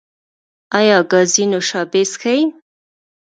ایا 0.79 0.97
ګازي 1.11 1.45
نوشابې 1.51 2.03
څښئ؟ 2.11 2.39